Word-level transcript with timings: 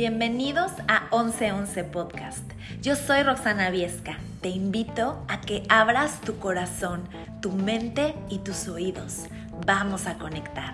Bienvenidos 0.00 0.72
a 0.88 1.14
1111 1.14 1.84
Podcast. 1.84 2.50
Yo 2.80 2.96
soy 2.96 3.22
Roxana 3.22 3.68
Viesca. 3.68 4.18
Te 4.40 4.48
invito 4.48 5.22
a 5.28 5.42
que 5.42 5.62
abras 5.68 6.22
tu 6.22 6.38
corazón, 6.38 7.02
tu 7.42 7.52
mente 7.52 8.14
y 8.30 8.38
tus 8.38 8.66
oídos. 8.66 9.24
Vamos 9.66 10.06
a 10.06 10.16
conectar. 10.16 10.72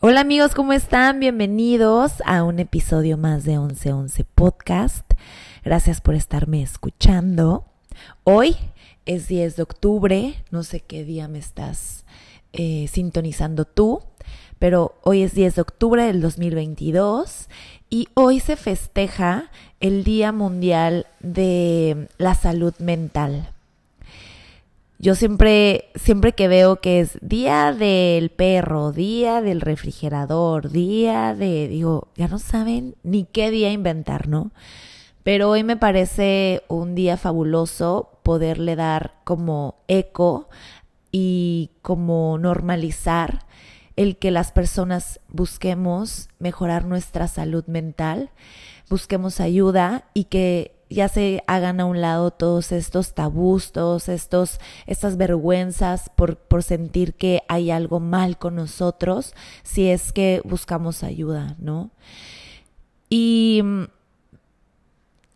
Hola 0.00 0.20
amigos, 0.22 0.54
¿cómo 0.54 0.72
están? 0.72 1.20
Bienvenidos 1.20 2.22
a 2.24 2.42
un 2.42 2.58
episodio 2.58 3.18
más 3.18 3.44
de 3.44 3.58
1111 3.58 4.24
Podcast. 4.34 5.12
Gracias 5.62 6.00
por 6.00 6.14
estarme 6.14 6.62
escuchando. 6.62 7.66
Hoy 8.24 8.56
es 9.04 9.28
10 9.28 9.56
de 9.56 9.62
octubre, 9.62 10.42
no 10.50 10.62
sé 10.62 10.80
qué 10.80 11.04
día 11.04 11.28
me 11.28 11.38
estás 11.38 12.06
eh, 12.54 12.88
sintonizando 12.88 13.66
tú, 13.66 14.07
pero 14.58 14.94
hoy 15.02 15.22
es 15.22 15.34
10 15.34 15.56
de 15.56 15.60
octubre 15.60 16.04
del 16.04 16.20
2022 16.20 17.48
y 17.90 18.08
hoy 18.14 18.40
se 18.40 18.56
festeja 18.56 19.50
el 19.80 20.04
Día 20.04 20.32
Mundial 20.32 21.06
de 21.20 22.08
la 22.18 22.34
Salud 22.34 22.74
Mental. 22.78 23.50
Yo 25.00 25.14
siempre, 25.14 25.90
siempre 25.94 26.32
que 26.32 26.48
veo 26.48 26.80
que 26.80 26.98
es 26.98 27.18
día 27.22 27.72
del 27.72 28.30
perro, 28.30 28.90
día 28.90 29.40
del 29.40 29.60
refrigerador, 29.60 30.70
día 30.70 31.36
de, 31.36 31.68
digo, 31.68 32.08
ya 32.16 32.26
no 32.26 32.40
saben 32.40 32.96
ni 33.04 33.24
qué 33.24 33.52
día 33.52 33.70
inventar, 33.70 34.26
¿no? 34.26 34.50
Pero 35.22 35.50
hoy 35.50 35.62
me 35.62 35.76
parece 35.76 36.64
un 36.66 36.96
día 36.96 37.16
fabuloso 37.16 38.18
poderle 38.24 38.74
dar 38.74 39.14
como 39.22 39.76
eco 39.86 40.48
y 41.12 41.70
como 41.80 42.36
normalizar 42.38 43.46
el 43.98 44.16
que 44.16 44.30
las 44.30 44.52
personas 44.52 45.18
busquemos 45.28 46.28
mejorar 46.38 46.84
nuestra 46.84 47.26
salud 47.26 47.66
mental, 47.66 48.30
busquemos 48.88 49.40
ayuda 49.40 50.04
y 50.14 50.24
que 50.24 50.76
ya 50.88 51.08
se 51.08 51.42
hagan 51.48 51.80
a 51.80 51.84
un 51.84 52.00
lado 52.00 52.30
todos 52.30 52.70
estos 52.70 53.14
tabús, 53.14 53.72
todos 53.72 54.08
estos, 54.08 54.60
estas 54.86 55.16
vergüenzas 55.16 56.10
por, 56.14 56.36
por 56.36 56.62
sentir 56.62 57.14
que 57.14 57.42
hay 57.48 57.72
algo 57.72 57.98
mal 57.98 58.38
con 58.38 58.54
nosotros 58.54 59.34
si 59.64 59.88
es 59.88 60.12
que 60.12 60.42
buscamos 60.44 61.02
ayuda, 61.02 61.56
¿no? 61.58 61.90
Y 63.10 63.62
mm, 63.64 63.82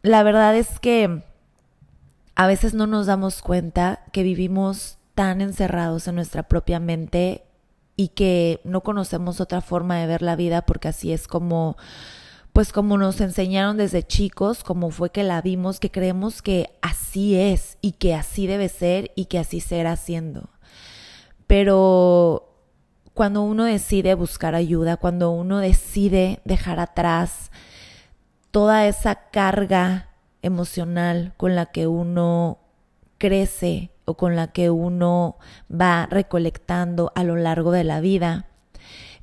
la 0.02 0.22
verdad 0.22 0.56
es 0.56 0.78
que 0.78 1.24
a 2.36 2.46
veces 2.46 2.74
no 2.74 2.86
nos 2.86 3.06
damos 3.06 3.42
cuenta 3.42 4.04
que 4.12 4.22
vivimos 4.22 4.98
tan 5.16 5.40
encerrados 5.40 6.06
en 6.06 6.14
nuestra 6.14 6.44
propia 6.44 6.78
mente 6.78 7.42
y 7.96 8.08
que 8.08 8.60
no 8.64 8.82
conocemos 8.82 9.40
otra 9.40 9.60
forma 9.60 9.98
de 9.98 10.06
ver 10.06 10.22
la 10.22 10.36
vida 10.36 10.62
porque 10.62 10.88
así 10.88 11.12
es 11.12 11.28
como 11.28 11.76
pues 12.52 12.72
como 12.72 12.98
nos 12.98 13.20
enseñaron 13.20 13.78
desde 13.78 14.02
chicos, 14.02 14.62
como 14.62 14.90
fue 14.90 15.10
que 15.10 15.22
la 15.22 15.40
vimos, 15.40 15.80
que 15.80 15.90
creemos 15.90 16.42
que 16.42 16.70
así 16.82 17.34
es 17.34 17.78
y 17.80 17.92
que 17.92 18.14
así 18.14 18.46
debe 18.46 18.68
ser 18.68 19.10
y 19.14 19.24
que 19.24 19.38
así 19.38 19.60
será 19.60 19.96
siendo. 19.96 20.50
Pero 21.46 22.52
cuando 23.14 23.42
uno 23.42 23.64
decide 23.64 24.14
buscar 24.14 24.54
ayuda, 24.54 24.98
cuando 24.98 25.30
uno 25.30 25.58
decide 25.58 26.40
dejar 26.44 26.78
atrás 26.78 27.50
toda 28.50 28.86
esa 28.86 29.30
carga 29.30 30.10
emocional 30.42 31.32
con 31.38 31.54
la 31.54 31.66
que 31.66 31.86
uno 31.86 32.58
crece 33.16 33.90
con 34.16 34.36
la 34.36 34.48
que 34.48 34.70
uno 34.70 35.36
va 35.70 36.06
recolectando 36.06 37.12
a 37.14 37.24
lo 37.24 37.36
largo 37.36 37.72
de 37.72 37.84
la 37.84 38.00
vida, 38.00 38.46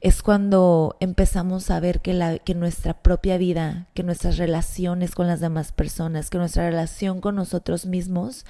es 0.02 0.22
cuando 0.22 0.96
empezamos 1.00 1.70
a 1.72 1.80
ver 1.80 2.02
que, 2.02 2.14
la, 2.14 2.40
que 2.40 2.56
nuestra 2.56 2.94
propia 3.02 3.38
vida, 3.38 3.88
que 3.94 4.04
nuestras 4.04 4.38
relaciones 4.38 5.14
con 5.14 5.28
las 5.28 5.42
demás 5.42 5.72
personas, 5.74 6.30
que 6.30 6.38
nuestra 6.38 6.70
relación 6.70 7.20
con 7.20 7.36
nosotros 7.36 7.86
mismos 7.86 8.46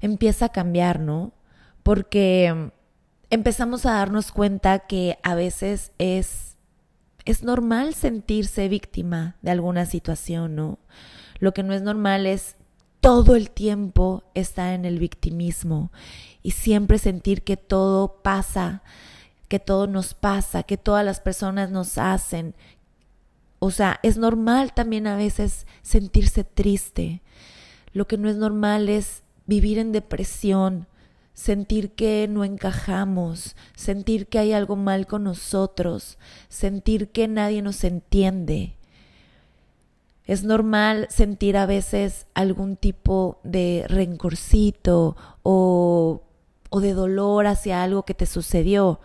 empieza 0.00 0.46
a 0.46 0.52
cambiar, 0.52 1.00
¿no? 1.00 1.32
Porque 1.82 2.70
empezamos 3.30 3.86
a 3.86 3.94
darnos 3.94 4.30
cuenta 4.30 4.80
que 4.80 5.18
a 5.24 5.34
veces 5.34 5.92
es, 5.98 6.56
es 7.24 7.42
normal 7.42 7.94
sentirse 7.94 8.68
víctima 8.68 9.36
de 9.42 9.50
alguna 9.50 9.84
situación, 9.84 10.54
¿no? 10.54 10.78
Lo 11.40 11.52
que 11.54 11.64
no 11.64 11.74
es 11.74 11.82
normal 11.82 12.26
es 12.26 12.56
todo 13.00 13.36
el 13.36 13.50
tiempo 13.50 14.24
estar 14.34 14.72
en 14.72 14.84
el 14.84 14.98
victimismo 14.98 15.92
y 16.42 16.52
siempre 16.52 16.98
sentir 16.98 17.42
que 17.42 17.56
todo 17.56 18.22
pasa, 18.22 18.82
que 19.48 19.58
todo 19.58 19.86
nos 19.86 20.14
pasa, 20.14 20.62
que 20.62 20.76
todas 20.76 21.04
las 21.04 21.20
personas 21.20 21.70
nos 21.70 21.98
hacen. 21.98 22.54
O 23.58 23.70
sea, 23.70 23.98
es 24.02 24.18
normal 24.18 24.72
también 24.72 25.06
a 25.06 25.16
veces 25.16 25.66
sentirse 25.82 26.44
triste. 26.44 27.22
Lo 27.92 28.06
que 28.06 28.18
no 28.18 28.28
es 28.28 28.36
normal 28.36 28.88
es 28.88 29.22
vivir 29.46 29.78
en 29.78 29.92
depresión, 29.92 30.86
sentir 31.34 31.92
que 31.92 32.26
no 32.28 32.44
encajamos, 32.44 33.56
sentir 33.74 34.26
que 34.26 34.38
hay 34.38 34.52
algo 34.52 34.76
mal 34.76 35.06
con 35.06 35.24
nosotros, 35.24 36.18
sentir 36.48 37.10
que 37.10 37.28
nadie 37.28 37.62
nos 37.62 37.84
entiende. 37.84 38.77
Es 40.28 40.44
normal 40.44 41.06
sentir 41.08 41.56
a 41.56 41.64
veces 41.64 42.26
algún 42.34 42.76
tipo 42.76 43.40
de 43.44 43.86
rencorcito 43.88 45.16
o, 45.42 46.22
o 46.68 46.80
de 46.80 46.92
dolor 46.92 47.46
hacia 47.46 47.82
algo 47.82 48.04
que 48.04 48.12
te 48.12 48.26
sucedió. 48.26 49.00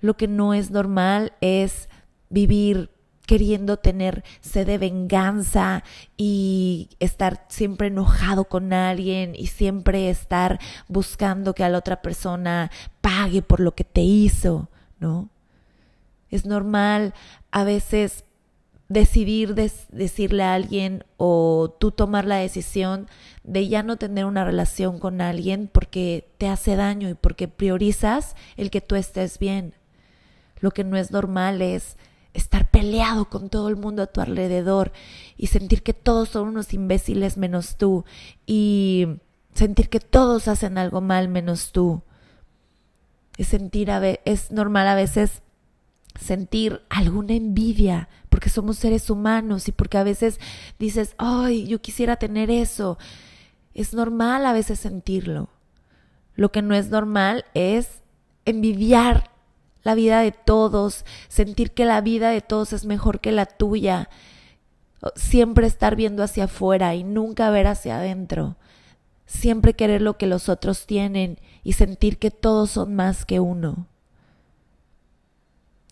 Lo 0.00 0.16
que 0.16 0.26
no 0.26 0.54
es 0.54 0.70
normal 0.70 1.34
es 1.42 1.90
vivir 2.30 2.88
queriendo 3.26 3.78
tener 3.78 4.24
sed 4.40 4.66
de 4.66 4.78
venganza 4.78 5.84
y 6.16 6.88
estar 6.98 7.44
siempre 7.48 7.88
enojado 7.88 8.46
con 8.46 8.72
alguien 8.72 9.34
y 9.34 9.48
siempre 9.48 10.08
estar 10.08 10.58
buscando 10.88 11.54
que 11.54 11.64
a 11.64 11.68
la 11.68 11.78
otra 11.78 12.00
persona 12.00 12.70
pague 13.02 13.42
por 13.42 13.60
lo 13.60 13.74
que 13.74 13.84
te 13.84 14.00
hizo, 14.00 14.70
¿no? 14.98 15.28
Es 16.30 16.46
normal 16.46 17.12
a 17.50 17.64
veces 17.64 18.24
decidir 18.88 19.54
decirle 19.54 20.42
a 20.42 20.54
alguien 20.54 21.04
o 21.16 21.74
tú 21.80 21.90
tomar 21.90 22.26
la 22.26 22.36
decisión 22.36 23.08
de 23.42 23.68
ya 23.68 23.82
no 23.82 23.96
tener 23.96 24.26
una 24.26 24.44
relación 24.44 24.98
con 24.98 25.20
alguien 25.20 25.68
porque 25.72 26.28
te 26.38 26.48
hace 26.48 26.76
daño 26.76 27.08
y 27.08 27.14
porque 27.14 27.48
priorizas 27.48 28.36
el 28.56 28.70
que 28.70 28.80
tú 28.80 28.94
estés 28.96 29.38
bien. 29.38 29.74
Lo 30.60 30.70
que 30.70 30.84
no 30.84 30.96
es 30.96 31.10
normal 31.10 31.62
es 31.62 31.96
estar 32.34 32.70
peleado 32.70 33.30
con 33.30 33.48
todo 33.48 33.68
el 33.68 33.76
mundo 33.76 34.02
a 34.02 34.06
tu 34.06 34.20
alrededor 34.20 34.92
y 35.36 35.46
sentir 35.46 35.82
que 35.82 35.94
todos 35.94 36.30
son 36.30 36.48
unos 36.48 36.74
imbéciles 36.74 37.36
menos 37.36 37.76
tú 37.76 38.04
y 38.46 39.06
sentir 39.54 39.88
que 39.88 40.00
todos 40.00 40.48
hacen 40.48 40.76
algo 40.76 41.00
mal 41.00 41.28
menos 41.28 41.72
tú. 41.72 42.02
Es 43.38 43.48
sentir 43.48 43.90
a 43.90 44.04
es 44.06 44.50
normal 44.50 44.88
a 44.88 44.94
veces 44.94 45.42
sentir 46.20 46.82
alguna 46.88 47.34
envidia, 47.34 48.08
porque 48.44 48.52
somos 48.56 48.76
seres 48.76 49.08
humanos 49.08 49.68
y 49.68 49.72
porque 49.72 49.96
a 49.96 50.04
veces 50.04 50.38
dices, 50.78 51.14
ay, 51.16 51.66
yo 51.66 51.80
quisiera 51.80 52.16
tener 52.16 52.50
eso. 52.50 52.98
Es 53.72 53.94
normal 53.94 54.44
a 54.44 54.52
veces 54.52 54.78
sentirlo. 54.78 55.48
Lo 56.34 56.52
que 56.52 56.60
no 56.60 56.74
es 56.74 56.90
normal 56.90 57.46
es 57.54 58.02
envidiar 58.44 59.30
la 59.82 59.94
vida 59.94 60.20
de 60.20 60.30
todos, 60.30 61.06
sentir 61.28 61.70
que 61.70 61.86
la 61.86 62.02
vida 62.02 62.28
de 62.28 62.42
todos 62.42 62.74
es 62.74 62.84
mejor 62.84 63.20
que 63.20 63.32
la 63.32 63.46
tuya, 63.46 64.10
siempre 65.16 65.66
estar 65.66 65.96
viendo 65.96 66.22
hacia 66.22 66.44
afuera 66.44 66.94
y 66.94 67.02
nunca 67.02 67.48
ver 67.48 67.66
hacia 67.66 67.96
adentro, 67.96 68.58
siempre 69.24 69.72
querer 69.72 70.02
lo 70.02 70.18
que 70.18 70.26
los 70.26 70.50
otros 70.50 70.84
tienen 70.84 71.38
y 71.62 71.72
sentir 71.72 72.18
que 72.18 72.30
todos 72.30 72.72
son 72.72 72.94
más 72.94 73.24
que 73.24 73.40
uno. 73.40 73.86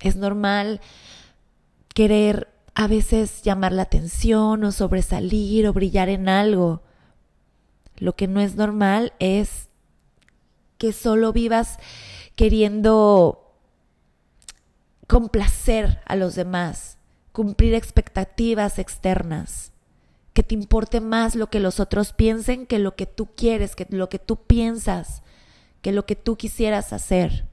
Es 0.01 0.17
normal 0.17 0.83
querer 1.95 2.49
a 2.75 2.87
veces 2.87 3.43
llamar 3.43 3.73
la 3.73 3.83
atención 3.83 4.65
o 4.65 4.73
sobresalir 4.73 5.67
o 5.67 5.73
brillar 5.73 6.09
en 6.09 6.29
algo. 6.29 6.83
Lo 7.97 8.17
que 8.17 8.27
no 8.27 8.41
es 8.41 8.57
normal 8.57 9.13
es 9.19 9.69
que 10.79 10.93
solo 10.93 11.33
vivas 11.33 11.79
queriendo 12.35 13.57
complacer 15.07 16.01
a 16.07 16.17
los 16.17 16.35
demás, 16.35 16.99
cumplir 17.33 17.75
expectativas 17.75 18.79
externas, 18.79 19.73
que 20.33 20.43
te 20.43 20.55
importe 20.55 21.01
más 21.01 21.35
lo 21.35 21.51
que 21.51 21.61
los 21.61 21.81
otros 21.81 22.13
piensen 22.13 22.67
que 22.67 22.79
lo 22.79 22.97
que 22.97 23.07
tú 23.07 23.29
quieres, 23.37 23.77
que 23.77 23.87
lo 23.91 24.09
que 24.09 24.19
tú 24.19 24.37
piensas, 24.47 25.23
que 25.83 25.93
lo 25.93 26.07
que 26.07 26.17
tú 26.17 26.37
quisieras 26.37 26.93
hacer. 26.93 27.52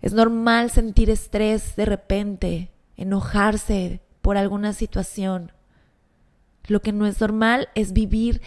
Es 0.00 0.12
normal 0.12 0.70
sentir 0.70 1.10
estrés 1.10 1.76
de 1.76 1.84
repente, 1.84 2.70
enojarse 2.96 4.00
por 4.22 4.36
alguna 4.36 4.72
situación. 4.72 5.52
Lo 6.66 6.80
que 6.82 6.92
no 6.92 7.06
es 7.06 7.20
normal 7.20 7.68
es 7.74 7.92
vivir 7.92 8.42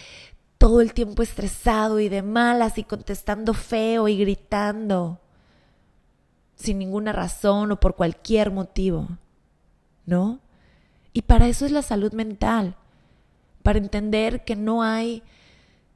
todo 0.57 0.81
el 0.81 0.94
tiempo 0.94 1.24
estresado 1.24 2.00
y 2.00 2.07
de 2.07 2.21
malas 2.21 2.77
y 2.77 2.83
contestando 2.83 3.53
feo 3.53 4.07
y 4.07 4.18
gritando. 4.18 5.19
sin 6.56 6.77
ninguna 6.77 7.12
razón 7.12 7.71
o 7.71 7.80
por 7.80 7.95
cualquier 7.95 8.51
motivo, 8.51 9.07
¿no? 10.06 10.39
Y 11.12 11.24
para 11.24 11.47
eso 11.47 11.65
es 11.65 11.71
la 11.71 11.81
salud 11.81 12.13
mental, 12.13 12.75
para 13.63 13.80
entender 13.80 14.45
que 14.45 14.56
no 14.56 14.83
hay 14.83 15.24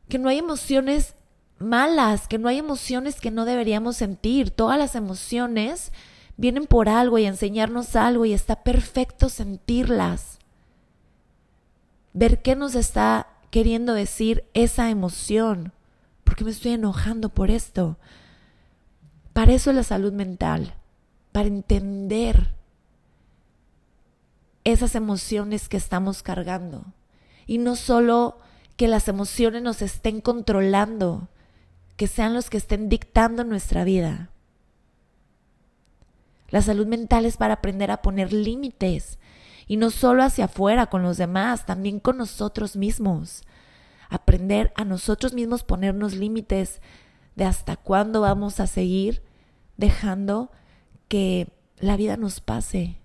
que 0.10 0.20
no 0.20 0.30
hay 0.30 0.40
emociones 0.40 1.16
malas, 1.60 2.28
que 2.28 2.38
no 2.38 2.48
hay 2.48 2.58
emociones 2.58 3.20
que 3.20 3.32
no 3.32 3.46
deberíamos 3.46 3.98
sentir. 3.98 4.52
Todas 4.52 4.78
las 4.78 4.96
emociones 4.96 5.92
vienen 6.38 6.68
por 6.68 6.90
algo 6.90 7.18
y 7.18 7.26
enseñarnos 7.26 7.96
algo 7.96 8.26
y 8.26 8.34
está 8.34 8.64
perfecto 8.64 9.30
sentirlas. 9.30 10.40
Ver 12.14 12.42
qué 12.42 12.56
nos 12.56 12.76
está 12.76 13.28
queriendo 13.52 13.94
decir 13.94 14.46
esa 14.54 14.90
emoción. 14.90 15.74
¿Por 16.24 16.36
qué 16.36 16.44
me 16.44 16.52
estoy 16.52 16.74
enojando 16.74 17.30
por 17.30 17.52
esto? 17.52 17.98
Para 19.34 19.54
eso 19.54 19.70
es 19.70 19.76
la 19.76 19.84
salud 19.84 20.14
mental, 20.14 20.76
para 21.32 21.48
entender 21.48 22.54
esas 24.64 24.96
emociones 24.96 25.70
que 25.70 25.78
estamos 25.78 26.24
cargando. 26.24 26.86
Y 27.46 27.60
no 27.60 27.76
solo 27.76 28.40
que 28.76 28.88
las 28.88 29.08
emociones 29.08 29.62
nos 29.62 29.82
estén 29.82 30.20
controlando, 30.20 31.28
que 31.96 32.08
sean 32.08 32.34
los 32.34 32.50
que 32.50 32.58
estén 32.58 32.90
dictando 32.90 33.44
nuestra 33.44 33.84
vida. 33.84 34.30
La 36.50 36.62
salud 36.62 36.88
mental 36.88 37.26
es 37.26 37.38
para 37.38 37.56
aprender 37.56 37.92
a 37.92 38.02
poner 38.02 38.32
límites 38.32 39.18
y 39.68 39.78
no 39.78 39.90
solo 39.90 40.24
hacia 40.24 40.46
afuera 40.46 40.88
con 40.88 41.04
los 41.04 41.18
demás, 41.18 41.66
también 41.66 42.00
con 42.00 42.18
nosotros 42.18 42.76
mismos. 42.76 43.44
Aprender 44.10 44.72
a 44.76 44.86
nosotros 44.86 45.34
mismos 45.34 45.64
ponernos 45.64 46.14
límites 46.14 46.82
de 47.36 47.46
hasta 47.46 47.76
cuándo 47.76 48.22
vamos 48.22 48.60
a 48.60 48.68
seguir 48.68 49.24
dejando 49.78 50.52
que 51.08 51.50
la 51.80 51.98
vida 51.98 52.16
nos 52.18 52.40
pase. 52.40 52.98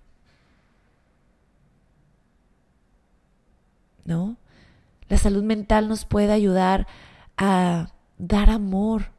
¿No? 4.05 4.37
La 5.09 5.17
salud 5.17 5.43
mental 5.43 5.89
nos 5.89 6.05
puede 6.05 6.31
ayudar 6.31 6.87
a 7.37 7.91
dar 8.21 8.51
amor, 8.51 9.11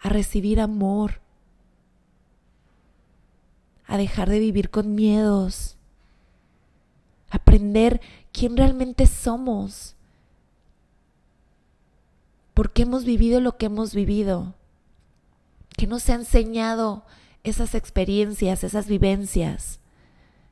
a 0.00 0.08
recibir 0.08 0.60
amor, 0.60 1.20
a 3.86 3.96
dejar 3.96 4.28
de 4.28 4.40
vivir 4.40 4.68
con 4.68 4.96
miedos, 4.96 5.76
aprender 7.30 8.00
quién 8.32 8.56
realmente 8.56 9.06
somos, 9.06 9.94
por 12.52 12.72
qué 12.72 12.82
hemos 12.82 13.04
vivido 13.04 13.40
lo 13.40 13.56
que 13.56 13.66
hemos 13.66 13.94
vivido, 13.94 14.54
qué 15.76 15.86
nos 15.86 16.08
ha 16.10 16.14
enseñado 16.14 17.04
esas 17.44 17.76
experiencias, 17.76 18.64
esas 18.64 18.88
vivencias, 18.88 19.78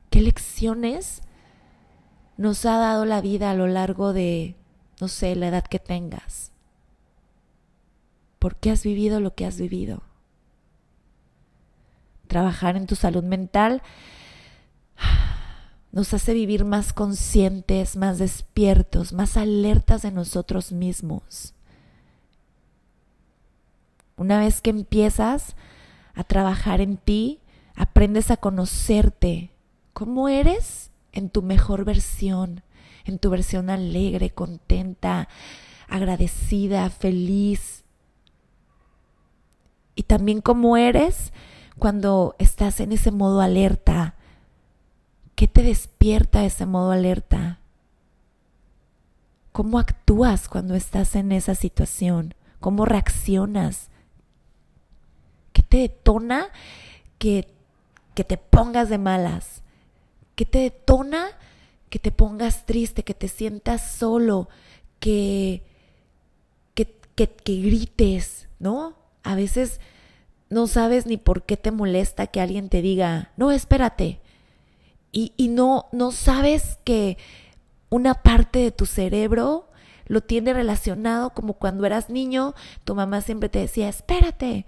qué 0.09 0.21
lecciones 0.21 1.23
nos 2.37 2.65
ha 2.65 2.77
dado 2.77 3.03
la 3.03 3.19
vida 3.19 3.51
a 3.51 3.53
lo 3.53 3.67
largo 3.67 4.13
de, 4.13 4.55
no 5.01 5.09
sé, 5.09 5.35
la 5.35 5.49
edad 5.49 5.65
que 5.65 5.79
tengas. 5.79 6.50
¿Por 8.41 8.55
qué 8.55 8.71
has 8.71 8.83
vivido 8.83 9.19
lo 9.19 9.35
que 9.35 9.45
has 9.45 9.59
vivido? 9.59 10.01
Trabajar 12.25 12.75
en 12.75 12.87
tu 12.87 12.95
salud 12.95 13.23
mental 13.23 13.83
nos 15.91 16.11
hace 16.15 16.33
vivir 16.33 16.65
más 16.65 16.91
conscientes, 16.91 17.97
más 17.97 18.17
despiertos, 18.17 19.13
más 19.13 19.37
alertas 19.37 20.01
de 20.01 20.11
nosotros 20.11 20.71
mismos. 20.71 21.53
Una 24.17 24.39
vez 24.39 24.59
que 24.59 24.71
empiezas 24.71 25.55
a 26.15 26.23
trabajar 26.23 26.81
en 26.81 26.97
ti, 26.97 27.41
aprendes 27.75 28.31
a 28.31 28.37
conocerte, 28.37 29.51
cómo 29.93 30.29
eres 30.29 30.89
en 31.11 31.29
tu 31.29 31.43
mejor 31.43 31.85
versión, 31.85 32.63
en 33.05 33.19
tu 33.19 33.29
versión 33.29 33.69
alegre, 33.69 34.31
contenta, 34.31 35.29
agradecida, 35.87 36.89
feliz, 36.89 37.80
también 40.11 40.41
cómo 40.41 40.75
eres 40.75 41.31
cuando 41.79 42.35
estás 42.37 42.81
en 42.81 42.91
ese 42.91 43.11
modo 43.11 43.39
alerta. 43.39 44.15
¿Qué 45.35 45.47
te 45.47 45.63
despierta 45.63 46.43
ese 46.43 46.65
modo 46.65 46.91
alerta? 46.91 47.61
¿Cómo 49.53 49.79
actúas 49.79 50.49
cuando 50.49 50.75
estás 50.75 51.15
en 51.15 51.31
esa 51.31 51.55
situación? 51.55 52.35
¿Cómo 52.59 52.83
reaccionas? 52.83 53.89
¿Qué 55.53 55.63
te 55.63 55.77
detona 55.77 56.47
que, 57.17 57.47
que 58.13 58.25
te 58.25 58.35
pongas 58.35 58.89
de 58.89 58.97
malas? 58.97 59.63
¿Qué 60.35 60.43
te 60.45 60.59
detona 60.59 61.29
que 61.89 61.99
te 61.99 62.11
pongas 62.11 62.65
triste, 62.65 63.03
que 63.03 63.13
te 63.13 63.29
sientas 63.29 63.91
solo, 63.91 64.49
que, 64.99 65.63
que, 66.73 66.97
que, 67.15 67.29
que 67.29 67.61
grites, 67.61 68.49
¿no? 68.59 68.97
A 69.23 69.35
veces 69.35 69.79
no 70.51 70.67
sabes 70.67 71.07
ni 71.07 71.17
por 71.17 71.43
qué 71.43 71.57
te 71.57 71.71
molesta 71.71 72.27
que 72.27 72.41
alguien 72.41 72.69
te 72.69 72.81
diga, 72.81 73.31
no, 73.37 73.51
espérate. 73.51 74.19
Y, 75.11 75.33
y 75.37 75.47
no, 75.47 75.87
no 75.93 76.11
sabes 76.11 76.77
que 76.83 77.17
una 77.89 78.15
parte 78.15 78.59
de 78.59 78.71
tu 78.71 78.85
cerebro 78.85 79.69
lo 80.07 80.19
tiene 80.19 80.53
relacionado 80.53 81.29
como 81.29 81.53
cuando 81.53 81.85
eras 81.85 82.09
niño, 82.09 82.53
tu 82.83 82.95
mamá 82.95 83.21
siempre 83.21 83.47
te 83.47 83.59
decía, 83.59 83.87
espérate. 83.87 84.65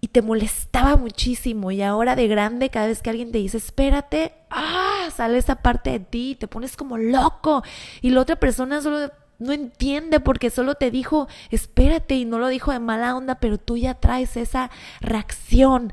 Y, 0.00 0.08
te 0.08 0.22
molestaba 0.22 0.96
muchísimo. 0.96 1.70
Y 1.70 1.82
ahora 1.82 2.16
de 2.16 2.26
grande, 2.28 2.70
cada 2.70 2.86
vez 2.86 3.02
que 3.02 3.10
alguien 3.10 3.30
te 3.30 3.38
dice, 3.38 3.58
espérate, 3.58 4.32
ah, 4.50 5.08
sale 5.14 5.38
esa 5.38 5.56
parte 5.56 5.90
de 5.90 6.00
ti, 6.00 6.34
te 6.34 6.48
pones 6.48 6.76
como 6.76 6.96
loco. 6.96 7.62
Y 8.00 8.10
la 8.10 8.22
otra 8.22 8.36
persona 8.36 8.80
solo 8.80 9.10
no 9.42 9.52
entiende 9.52 10.20
porque 10.20 10.50
solo 10.50 10.74
te 10.76 10.90
dijo, 10.90 11.28
espérate 11.50 12.14
y 12.14 12.24
no 12.24 12.38
lo 12.38 12.48
dijo 12.48 12.72
de 12.72 12.78
mala 12.78 13.16
onda, 13.16 13.36
pero 13.36 13.58
tú 13.58 13.76
ya 13.76 13.94
traes 13.94 14.36
esa 14.36 14.70
reacción. 15.00 15.92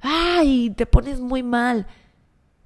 Ay, 0.00 0.70
te 0.70 0.86
pones 0.86 1.20
muy 1.20 1.42
mal. 1.42 1.86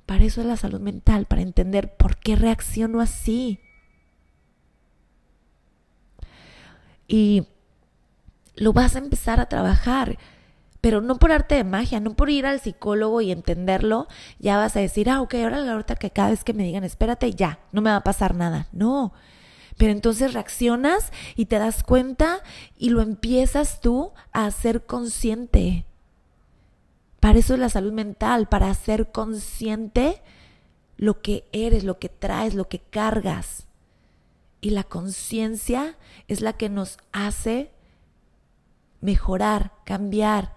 Para 0.07 0.25
eso 0.25 0.41
es 0.41 0.47
la 0.47 0.57
salud 0.57 0.81
mental, 0.81 1.27
para 1.27 1.43
entender 1.43 1.95
por 1.97 2.17
qué 2.17 2.35
reacciono 2.35 3.01
así. 3.01 3.61
Y 7.07 7.47
lo 8.57 8.73
vas 8.73 8.97
a 8.97 8.99
empezar 8.99 9.41
a 9.41 9.49
trabajar, 9.49 10.19
pero 10.81 11.01
no 11.01 11.17
por 11.17 11.33
arte 11.33 11.55
de 11.55 11.65
magia, 11.65 12.01
no 12.01 12.15
por 12.15 12.31
ir 12.31 12.47
al 12.47 12.61
psicólogo 12.61 13.21
y 13.21 13.33
entenderlo, 13.33 14.09
ya 14.39 14.57
vas 14.57 14.77
a 14.77 14.81
decir, 14.81 15.11
ah, 15.11 15.21
ok, 15.21 15.35
ahora 15.35 15.61
la 15.61 15.75
hora 15.75 15.95
que 15.95 16.11
cada 16.11 16.31
vez 16.31 16.45
que 16.45 16.55
me 16.55 16.65
digan, 16.65 16.85
espérate, 16.85 17.33
ya, 17.35 17.59
no 17.73 17.81
me 17.81 17.91
va 17.91 17.97
a 17.97 18.05
pasar 18.05 18.35
nada. 18.35 18.69
No, 18.73 19.13
pero 19.79 19.93
entonces 19.93 20.35
reaccionas 20.35 21.13
y 21.37 21.47
te 21.47 21.59
das 21.59 21.83
cuenta 21.83 22.43
y 22.77 22.91
lo 22.91 23.01
empiezas 23.01 23.81
tú 23.81 24.13
a 24.33 24.45
hacer 24.45 24.85
consciente. 24.85 25.87
Para 27.21 27.39
eso 27.39 27.55
es 27.55 27.61
la 27.61 27.71
salud 27.71 27.93
mental, 27.93 28.49
para 28.49 28.71
hacer 28.71 29.11
consciente 29.13 30.21
lo 30.97 31.23
que 31.23 31.49
eres, 31.53 31.85
lo 31.85 31.99
que 31.99 32.09
traes, 32.09 32.55
lo 32.55 32.69
que 32.69 32.81
cargas. 32.81 33.67
Y 34.61 34.71
la 34.71 34.83
conciencia 34.83 35.97
es 36.27 36.41
la 36.41 36.53
que 36.53 36.69
nos 36.69 36.99
hace 37.13 37.71
mejorar, 39.01 39.73
cambiar, 39.85 40.57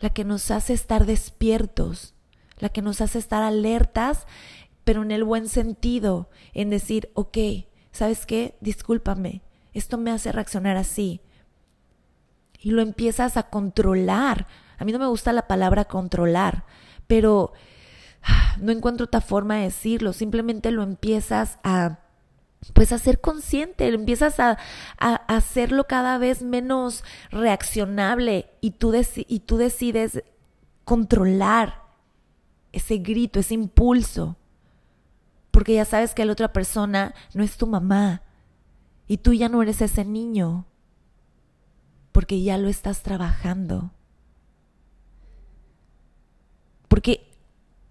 la 0.00 0.10
que 0.10 0.24
nos 0.24 0.50
hace 0.50 0.72
estar 0.72 1.04
despiertos, 1.04 2.14
la 2.58 2.70
que 2.70 2.80
nos 2.80 3.02
hace 3.02 3.18
estar 3.18 3.42
alertas 3.42 4.26
pero 4.84 5.02
en 5.02 5.10
el 5.10 5.24
buen 5.24 5.48
sentido, 5.48 6.28
en 6.54 6.70
decir, 6.70 7.10
ok, 7.14 7.38
¿sabes 7.92 8.26
qué? 8.26 8.56
Discúlpame, 8.60 9.42
esto 9.72 9.98
me 9.98 10.10
hace 10.10 10.32
reaccionar 10.32 10.76
así. 10.76 11.20
Y 12.58 12.70
lo 12.70 12.82
empiezas 12.82 13.36
a 13.36 13.44
controlar. 13.44 14.46
A 14.78 14.84
mí 14.84 14.92
no 14.92 14.98
me 14.98 15.06
gusta 15.06 15.32
la 15.32 15.46
palabra 15.46 15.84
controlar, 15.84 16.64
pero 17.06 17.52
ah, 18.22 18.56
no 18.60 18.72
encuentro 18.72 19.06
otra 19.06 19.20
forma 19.20 19.56
de 19.56 19.64
decirlo. 19.64 20.12
Simplemente 20.12 20.70
lo 20.70 20.82
empiezas 20.82 21.58
a, 21.62 22.00
pues 22.72 22.92
a 22.92 22.98
ser 22.98 23.20
consciente, 23.20 23.86
empiezas 23.88 24.40
a, 24.40 24.58
hacerlo 24.98 25.86
cada 25.86 26.18
vez 26.18 26.42
menos 26.42 27.04
reaccionable 27.30 28.50
y 28.60 28.72
tú 28.72 28.90
decides 28.90 30.22
controlar 30.84 31.82
ese 32.72 32.98
grito, 32.98 33.40
ese 33.40 33.54
impulso 33.54 34.36
porque 35.52 35.74
ya 35.74 35.84
sabes 35.84 36.14
que 36.14 36.24
la 36.24 36.32
otra 36.32 36.52
persona 36.52 37.14
no 37.34 37.44
es 37.44 37.56
tu 37.56 37.68
mamá 37.68 38.22
y 39.06 39.18
tú 39.18 39.34
ya 39.34 39.48
no 39.48 39.62
eres 39.62 39.80
ese 39.82 40.04
niño, 40.04 40.64
porque 42.10 42.42
ya 42.42 42.58
lo 42.58 42.68
estás 42.68 43.02
trabajando. 43.02 43.90
Porque 46.88 47.30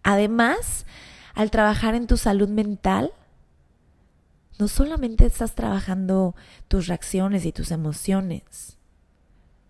además, 0.03 0.85
al 1.33 1.51
trabajar 1.51 1.95
en 1.95 2.07
tu 2.07 2.17
salud 2.17 2.49
mental, 2.49 3.13
no 4.59 4.67
solamente 4.67 5.25
estás 5.25 5.55
trabajando 5.55 6.35
tus 6.67 6.87
reacciones 6.87 7.45
y 7.45 7.51
tus 7.51 7.71
emociones, 7.71 8.77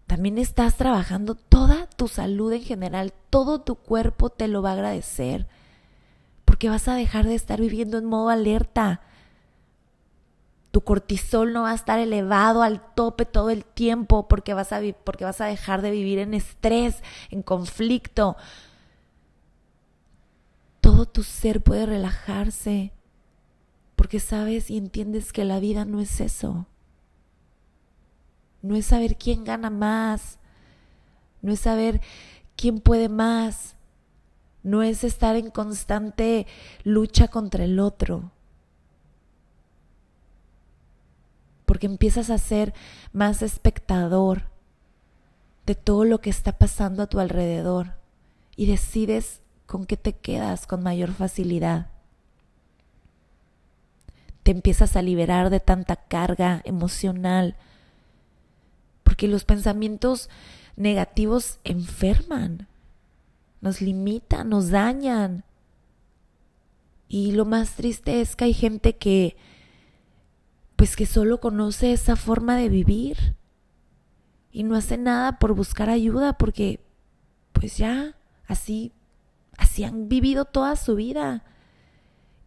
también 0.08 0.38
estás 0.38 0.76
trabajando 0.76 1.36
toda 1.36 1.88
tu 1.88 2.08
salud 2.08 2.52
en 2.54 2.64
general, 2.64 3.14
todo 3.30 3.62
tu 3.62 3.76
cuerpo 3.76 4.30
te 4.30 4.48
lo 4.48 4.62
va 4.62 4.72
a 4.72 4.74
agradecer, 4.74 5.48
porque 6.52 6.68
vas 6.68 6.90
a 6.90 6.96
dejar 6.96 7.26
de 7.26 7.36
estar 7.36 7.62
viviendo 7.62 7.98
en 7.98 8.04
modo 8.04 8.28
alerta. 8.28 9.00
Tu 10.72 10.82
cortisol 10.82 11.54
no 11.54 11.62
va 11.62 11.72
a 11.72 11.76
estar 11.76 11.98
elevado 11.98 12.62
al 12.62 12.94
tope 12.94 13.24
todo 13.24 13.52
el 13.52 13.64
tiempo 13.64 14.28
porque 14.28 14.54
vas 14.54 14.74
a, 14.74 14.82
porque 15.06 15.24
vas 15.24 15.40
a 15.40 15.46
dejar 15.46 15.82
de 15.82 15.92
vivir 15.92 16.20
en 16.20 16.34
estrés, 16.34 17.04
en 17.30 17.42
conflicto. 17.42 18.36
Todo 20.82 21.06
tu 21.06 21.24
ser 21.24 21.62
puede 21.62 21.86
relajarse 21.86 22.92
porque 23.96 24.20
sabes 24.20 24.70
y 24.70 24.78
entiendes 24.78 25.32
que 25.32 25.46
la 25.46 25.62
vida 25.62 25.86
no 25.86 26.02
es 26.02 26.20
eso 26.20 26.68
no 28.62 28.76
es 28.76 28.88
saber 28.88 29.18
quién 29.18 29.44
gana 29.44 29.70
más, 29.70 30.38
no 31.42 31.52
es 31.52 31.62
saber 31.62 32.02
quién 32.56 32.80
puede 32.80 33.10
más, 33.10 33.76
no 34.64 34.84
es 34.84 35.04
estar 35.04 35.36
en 35.36 35.50
constante 35.50 36.48
lucha 36.84 37.28
contra 37.28 37.64
el 37.64 37.80
otro. 37.80 38.32
Porque 41.66 41.88
empiezas 41.88 42.30
a 42.30 42.38
ser 42.38 42.74
más 43.14 43.42
espectador 43.42 44.44
de 45.66 45.76
todo 45.76 46.06
lo 46.06 46.22
que 46.22 46.30
está 46.30 46.58
pasando 46.58 47.04
a 47.04 47.08
tu 47.08 47.20
alrededor 47.20 47.94
y 48.56 48.66
decides 48.66 49.42
con 49.66 49.86
qué 49.86 49.98
te 49.98 50.14
quedas 50.14 50.68
con 50.68 50.84
mayor 50.84 51.14
facilidad. 51.14 51.88
Te 54.44 54.52
empiezas 54.52 54.96
a 54.96 55.02
liberar 55.02 55.50
de 55.50 55.60
tanta 55.60 55.96
carga 55.96 56.62
emocional, 56.66 57.56
porque 59.04 59.28
los 59.28 59.46
pensamientos 59.46 60.30
negativos 60.76 61.60
enferman, 61.64 62.68
nos 63.62 63.82
limitan, 63.82 64.50
nos 64.50 64.70
dañan. 64.70 65.46
Y 67.08 67.32
lo 67.32 67.46
más 67.46 67.76
triste 67.76 68.22
es 68.22 68.36
que 68.36 68.46
hay 68.46 68.54
gente 68.54 68.98
que 68.98 69.36
pues 70.76 70.96
que 70.96 71.06
solo 71.06 71.40
conoce 71.40 71.94
esa 71.94 72.16
forma 72.16 72.56
de 72.56 72.68
vivir 72.68 73.36
y 74.52 74.64
no 74.64 74.76
hace 74.76 74.98
nada 74.98 75.38
por 75.38 75.54
buscar 75.54 75.90
ayuda 75.90 76.34
porque 76.34 76.84
pues 77.54 77.78
ya 77.78 78.18
así 78.48 78.92
así 79.58 79.84
han 79.84 80.10
vivido 80.10 80.46
toda 80.46 80.76
su 80.76 80.96
vida. 80.96 81.44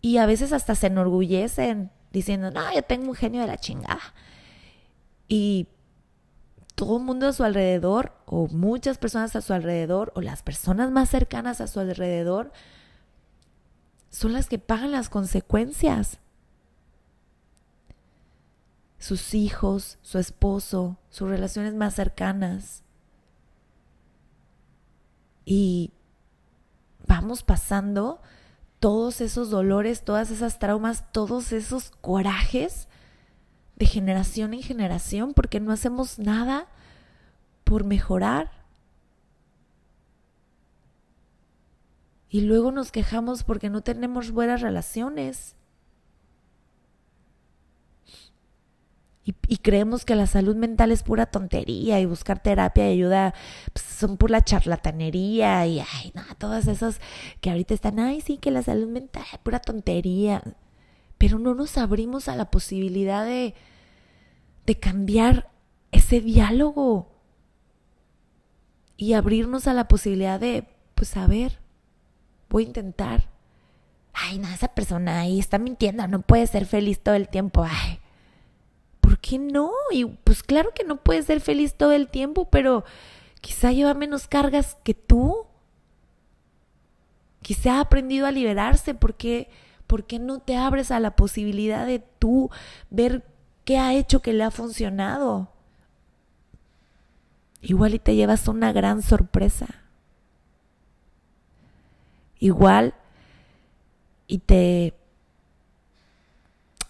Y 0.00 0.18
a 0.18 0.26
veces 0.26 0.52
hasta 0.52 0.74
se 0.74 0.88
enorgullecen 0.88 1.90
diciendo, 2.12 2.50
"No, 2.50 2.74
yo 2.74 2.82
tengo 2.82 3.08
un 3.08 3.14
genio 3.14 3.40
de 3.40 3.46
la 3.46 3.56
chingada." 3.56 4.14
Y 5.28 5.68
todo 6.74 6.98
el 6.98 7.04
mundo 7.04 7.28
a 7.28 7.32
su 7.32 7.44
alrededor, 7.44 8.12
o 8.26 8.48
muchas 8.48 8.98
personas 8.98 9.36
a 9.36 9.40
su 9.40 9.52
alrededor, 9.52 10.12
o 10.14 10.20
las 10.20 10.42
personas 10.42 10.90
más 10.90 11.10
cercanas 11.10 11.60
a 11.60 11.66
su 11.66 11.80
alrededor, 11.80 12.52
son 14.10 14.32
las 14.32 14.48
que 14.48 14.58
pagan 14.58 14.92
las 14.92 15.08
consecuencias. 15.08 16.18
Sus 18.98 19.34
hijos, 19.34 19.98
su 20.02 20.18
esposo, 20.18 20.98
sus 21.10 21.28
relaciones 21.28 21.74
más 21.74 21.94
cercanas. 21.94 22.82
Y 25.44 25.92
vamos 27.06 27.42
pasando 27.42 28.20
todos 28.80 29.20
esos 29.20 29.50
dolores, 29.50 30.04
todas 30.04 30.30
esas 30.30 30.58
traumas, 30.58 31.10
todos 31.12 31.52
esos 31.52 31.90
corajes 32.00 32.88
de 33.76 33.86
generación 33.86 34.54
en 34.54 34.62
generación 34.62 35.34
porque 35.34 35.60
no 35.60 35.72
hacemos 35.72 36.18
nada 36.18 36.68
por 37.64 37.84
mejorar. 37.84 38.50
Y 42.28 42.42
luego 42.42 42.72
nos 42.72 42.92
quejamos 42.92 43.44
porque 43.44 43.70
no 43.70 43.82
tenemos 43.82 44.30
buenas 44.32 44.60
relaciones. 44.60 45.56
Y, 49.26 49.56
creemos 49.58 50.04
que 50.04 50.16
la 50.16 50.26
salud 50.26 50.54
mental 50.54 50.92
es 50.92 51.02
pura 51.02 51.24
tontería 51.24 51.98
y 51.98 52.04
buscar 52.04 52.42
terapia 52.42 52.90
y 52.90 52.92
ayuda 52.92 53.32
pues, 53.72 53.86
son 53.86 54.18
pura 54.18 54.44
charlatanería 54.44 55.66
y 55.66 55.80
ay, 55.80 56.12
nada, 56.12 56.34
todas 56.34 56.66
esas 56.66 57.00
que 57.40 57.48
ahorita 57.48 57.72
están, 57.72 57.98
ay, 58.00 58.20
sí, 58.20 58.36
que 58.36 58.50
la 58.50 58.62
salud 58.62 58.86
mental 58.86 59.24
es 59.32 59.38
pura 59.38 59.60
tontería 59.60 60.42
pero 61.24 61.38
no 61.38 61.54
nos 61.54 61.78
abrimos 61.78 62.28
a 62.28 62.36
la 62.36 62.50
posibilidad 62.50 63.24
de, 63.24 63.54
de 64.66 64.78
cambiar 64.78 65.50
ese 65.90 66.20
diálogo 66.20 67.08
y 68.98 69.14
abrirnos 69.14 69.66
a 69.66 69.72
la 69.72 69.88
posibilidad 69.88 70.38
de, 70.38 70.68
pues 70.94 71.16
a 71.16 71.26
ver, 71.26 71.60
voy 72.50 72.64
a 72.64 72.66
intentar. 72.66 73.30
Ay, 74.12 74.38
no, 74.38 74.48
esa 74.48 74.68
persona 74.68 75.20
ahí 75.20 75.38
está 75.40 75.56
mintiendo, 75.56 76.06
no 76.08 76.20
puede 76.20 76.46
ser 76.46 76.66
feliz 76.66 77.00
todo 77.00 77.14
el 77.14 77.30
tiempo. 77.30 77.64
Ay, 77.66 78.00
¿por 79.00 79.18
qué 79.18 79.38
no? 79.38 79.72
Y 79.92 80.04
pues 80.04 80.42
claro 80.42 80.72
que 80.74 80.84
no 80.84 81.02
puede 81.02 81.22
ser 81.22 81.40
feliz 81.40 81.74
todo 81.74 81.92
el 81.92 82.08
tiempo, 82.08 82.50
pero 82.50 82.84
quizá 83.40 83.72
lleva 83.72 83.94
menos 83.94 84.28
cargas 84.28 84.76
que 84.84 84.92
tú. 84.92 85.46
Quizá 87.40 87.78
ha 87.78 87.80
aprendido 87.80 88.26
a 88.26 88.30
liberarse 88.30 88.92
porque 88.92 89.48
¿por 89.86 90.04
qué 90.04 90.18
no 90.18 90.40
te 90.40 90.56
abres 90.56 90.90
a 90.90 91.00
la 91.00 91.16
posibilidad 91.16 91.86
de 91.86 92.00
tú 92.18 92.50
ver 92.90 93.24
qué 93.64 93.78
ha 93.78 93.94
hecho 93.94 94.20
que 94.20 94.32
le 94.32 94.44
ha 94.44 94.50
funcionado? 94.50 95.48
Igual 97.60 97.94
y 97.94 97.98
te 97.98 98.14
llevas 98.14 98.46
una 98.48 98.72
gran 98.72 99.02
sorpresa. 99.02 99.66
Igual 102.38 102.94
y 104.26 104.38
te, 104.38 104.94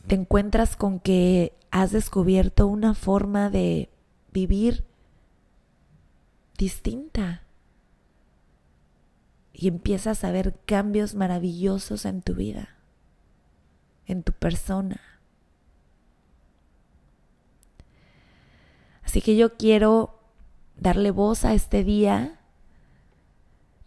te 0.07 0.15
encuentras 0.15 0.77
con 0.77 0.99
que 0.99 1.53
has 1.71 1.93
descubierto 1.93 2.67
una 2.67 2.95
forma 2.95 3.51
de 3.51 3.89
vivir 4.33 4.85
distinta 6.57 7.43
y 9.53 9.69
empiezas 9.69 10.25
a 10.25 10.33
ver 10.33 10.55
cambios 10.67 11.15
maravillosos 11.15 12.05
en 12.05 12.23
tu 12.23 12.35
vida 12.35 12.75
en 14.06 14.23
tu 14.23 14.32
persona. 14.32 15.00
Así 19.04 19.20
que 19.20 19.37
yo 19.37 19.56
quiero 19.56 20.18
darle 20.76 21.11
voz 21.11 21.44
a 21.44 21.54
este 21.54 21.84
día, 21.84 22.40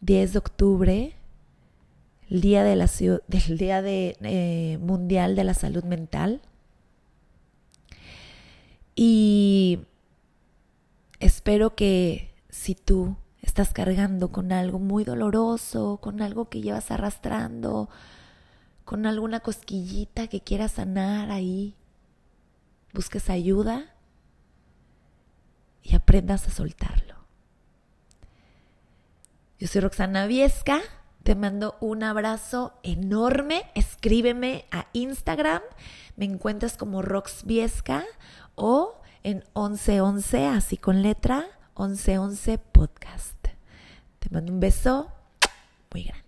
10 0.02 0.34
de 0.34 0.40
octubre, 0.40 1.16
el 2.30 2.42
día, 2.42 2.64
día 3.28 3.82
de, 3.82 4.18
eh, 4.22 4.78
mundial 4.80 5.36
de 5.36 5.44
la 5.44 5.54
salud 5.54 5.84
mental. 5.84 6.42
Y 8.96 9.80
espero 11.20 11.76
que 11.76 12.32
si 12.50 12.74
tú 12.74 13.16
estás 13.42 13.74
cargando 13.74 14.32
con 14.32 14.52
algo 14.52 14.80
muy 14.80 15.04
doloroso, 15.04 15.98
con 16.02 16.22
algo 16.22 16.50
que 16.50 16.62
llevas 16.62 16.90
arrastrando, 16.92 17.90
con 18.88 19.06
alguna 19.06 19.42
cosquillita 19.42 20.28
que 20.28 20.40
quieras 20.40 20.72
sanar 20.72 21.30
ahí, 21.30 21.76
busques 22.94 23.30
ayuda 23.30 23.94
y 25.84 25.94
aprendas 25.94 26.48
a 26.48 26.52
soltarlo. 26.52 27.16
Yo 29.60 29.68
soy 29.68 29.82
Roxana 29.82 30.26
Viesca, 30.26 30.80
te 31.24 31.36
mando 31.36 31.76
un 31.82 32.02
abrazo 32.02 32.80
enorme, 32.82 33.70
escríbeme 33.76 34.64
a 34.72 34.88
Instagram, 34.94 35.64
me 36.16 36.24
encuentras 36.24 36.78
como 36.78 37.02
Rox 37.02 37.44
Viesca 37.44 38.06
o 38.56 39.02
en 39.24 39.44
1111, 39.54 40.48
así 40.48 40.78
con 40.78 41.02
letra, 41.02 41.46
1111 41.78 42.58
podcast. 42.58 43.48
Te 44.20 44.30
mando 44.30 44.54
un 44.54 44.62
beso 44.62 45.12
muy 45.92 46.04
grande. 46.04 46.27